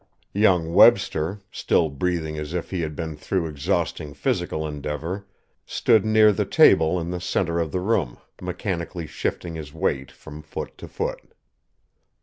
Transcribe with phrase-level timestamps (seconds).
[0.33, 5.27] Young Webster, still breathing as if he had been through exhausting physical endeavour,
[5.63, 10.41] stood near the table in the centre of the room, mechanically shifting his weight from
[10.41, 11.21] foot to foot.